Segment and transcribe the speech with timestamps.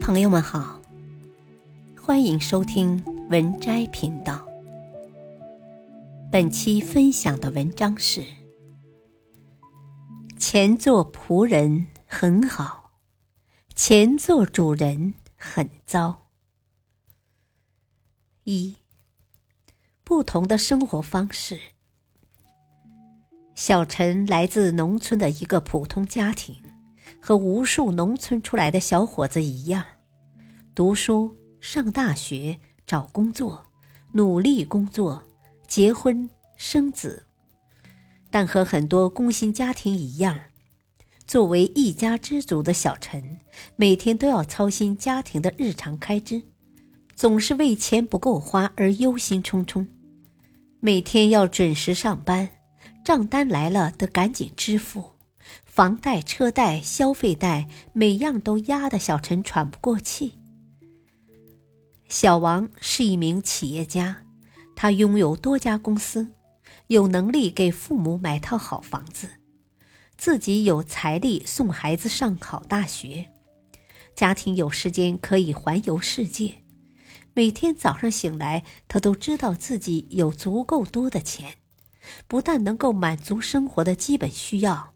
[0.00, 0.80] 朋友们好，
[2.00, 4.44] 欢迎收听文摘频道。
[6.32, 8.24] 本期分享的文章是：
[10.38, 12.92] 前做仆人很好，
[13.74, 16.30] 前做主人很糟。
[18.44, 18.76] 一，
[20.02, 21.60] 不同的生活方式。
[23.54, 26.56] 小陈来自农村的一个普通家庭，
[27.20, 29.84] 和无数农村出来的小伙子一样，
[30.74, 33.66] 读书、上大学、找工作、
[34.12, 35.22] 努力工作、
[35.68, 37.26] 结婚生子。
[38.30, 40.38] 但和很多工薪家庭一样，
[41.26, 43.38] 作为一家之主的小陈，
[43.76, 46.42] 每天都要操心家庭的日常开支，
[47.14, 49.86] 总是为钱不够花而忧心忡忡，
[50.80, 52.48] 每天要准时上班。
[53.04, 55.12] 账单来了，得赶紧支付，
[55.80, 60.34] 房贷、车贷、消费贷，每样都压得小陈喘不过气。
[62.06, 64.24] 小王是一名企业家，
[64.76, 66.34] 他拥有多家公司，
[66.88, 69.26] 有能力给父母买套好房子，
[70.18, 73.30] 自己有财力送孩子上好大学，
[74.14, 76.56] 家庭有时间可以环游世界。
[77.32, 81.54] 每天早上醒来，他都知道自己有足够多的钱。
[82.28, 84.92] 不但能够满足生活的基本需要，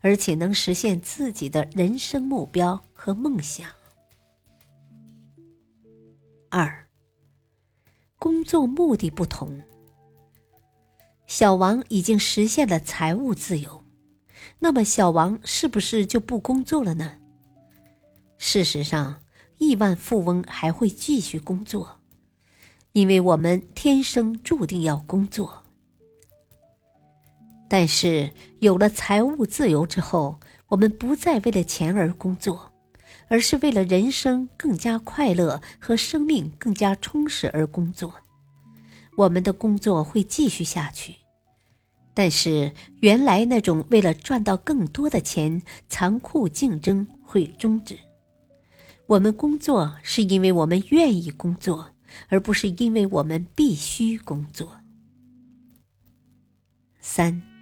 [0.00, 3.68] 而且能实现自己的人生目标和梦想。
[6.48, 6.86] 二，
[8.18, 9.62] 工作目的不同。
[11.26, 13.84] 小王已经实现了财务自由，
[14.60, 17.18] 那么小王是不是就不工作了呢？
[18.38, 19.20] 事实上，
[19.58, 22.00] 亿万富翁还会继续工作，
[22.92, 25.64] 因为我们天生注定要工作。
[27.68, 32.72] 但是有了财务自由之后，我们不再为了钱而工作，
[33.28, 38.14] 而是为了人生更加快乐和生命更加充实而工作。
[39.16, 41.16] 我们的工作会继续下去，
[42.14, 47.98] 但是原来那种为了赚到更多的钱残酷竞争会终止。
[49.06, 51.90] 我们工作是因为我们愿意工作，
[52.28, 54.76] 而不是因为我们必须工作。
[57.00, 57.55] 三。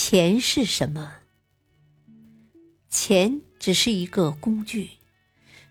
[0.00, 1.12] 钱是什么？
[2.88, 4.90] 钱只是一个工具，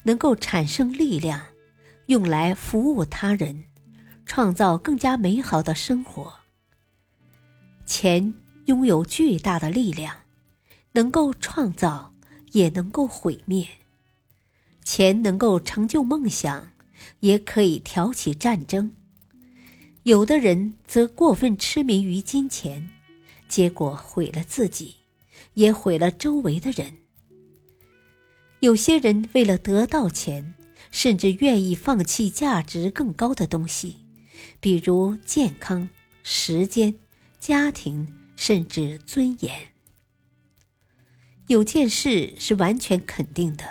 [0.04, 1.46] 能够产生力量，
[2.08, 3.64] 用来服务他人，
[4.26, 6.40] 创造更加美好的生活。
[7.86, 8.34] 钱
[8.66, 10.14] 拥有巨大的力量，
[10.92, 12.14] 能够创造，
[12.52, 13.66] 也能够毁灭。
[14.84, 16.74] 钱能够成就梦想，
[17.22, 18.94] 也可以挑起战争。
[20.04, 22.90] 有的人则过分痴迷于金钱。
[23.48, 24.96] 结果毁了自己，
[25.54, 26.98] 也毁了周围的人。
[28.60, 30.56] 有些人为了得到钱，
[30.92, 33.98] 甚至愿意放弃价值更高的东西，
[34.60, 35.90] 比如健康、
[36.24, 36.96] 时间、
[37.40, 39.54] 家庭，甚至尊严。
[41.48, 43.64] 有件事是完全肯定的：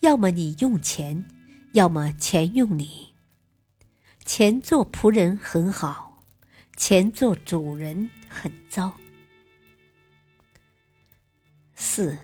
[0.00, 1.24] 要么你用钱，
[1.72, 3.12] 要么钱用你。
[4.24, 6.24] 钱做仆人很好，
[6.76, 8.10] 钱做主人。
[8.30, 8.96] 很糟。
[11.74, 12.16] 四，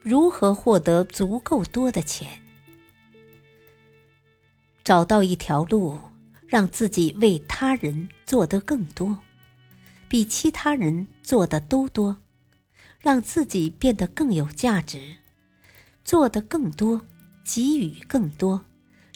[0.00, 2.40] 如何获得足够多的钱？
[4.82, 6.00] 找到一条路，
[6.46, 9.18] 让自己为他人做得更多，
[10.08, 12.16] 比其他人做的都多，
[12.98, 15.16] 让自己变得更有价值，
[16.04, 17.04] 做的更多，
[17.44, 18.64] 给予更多，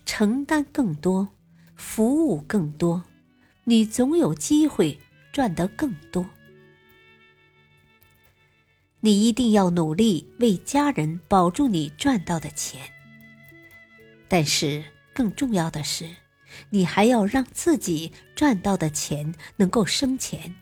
[0.05, 1.29] 承担更多，
[1.77, 3.05] 服务更多，
[3.65, 5.01] 你总有机会。
[5.41, 6.29] 赚得更多，
[9.01, 12.93] 你一定要努力为家人保住你赚到的钱。
[14.29, 14.85] 但是
[15.15, 16.11] 更重要的是，
[16.69, 20.55] 你还要让自己赚到的钱能够生钱，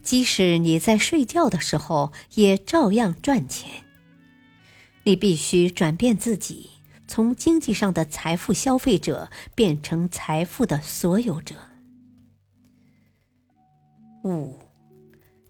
[0.00, 3.82] 即使你在睡觉的时候也照样赚钱。
[5.02, 6.70] 你必须转变自己，
[7.08, 11.71] 从经济上的财富消费者变成财富的所有者。
[14.24, 14.56] 五，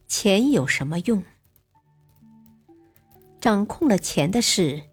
[0.09, 1.23] 钱有什么用？
[3.39, 4.85] 掌控了钱的事，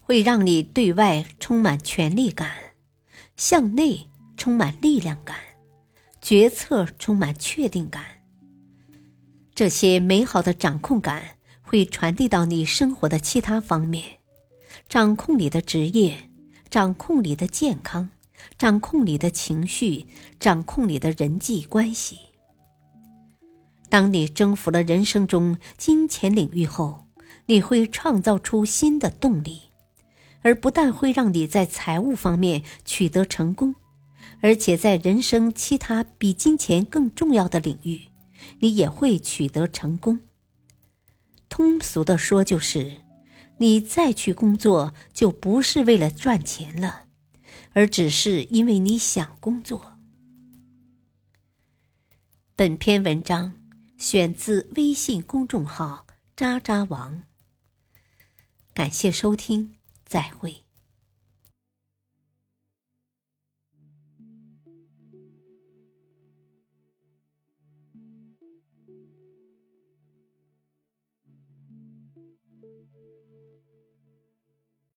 [0.00, 2.50] 会让你对外充满权力感，
[3.36, 4.08] 向内
[4.38, 5.36] 充满力量感，
[6.22, 8.22] 决策充满确定感。
[9.54, 14.20] 这些美好的掌控感会传递到你生活的其他方面，
[14.88, 16.30] 掌控你的职业，
[16.70, 18.08] 掌控你的健康，
[18.56, 20.06] 掌控你的情绪，
[20.38, 22.29] 掌控你的人际关系。
[23.90, 27.08] 当你征服了人生中金钱领域后，
[27.46, 29.62] 你会创造出新的动力，
[30.42, 33.74] 而不但会让你在财务方面取得成功，
[34.40, 38.02] 而且在人生其他比金钱更重要的领域，
[38.60, 40.20] 你也会取得成功。
[41.48, 42.98] 通俗的说，就是
[43.58, 47.06] 你再去工作，就不是为了赚钱了，
[47.72, 49.98] 而只是因为你想工作。
[52.54, 53.54] 本篇文章
[54.00, 57.24] 选自微信公众号“渣渣王”。
[58.72, 59.76] 感谢收听，
[60.06, 60.64] 再会。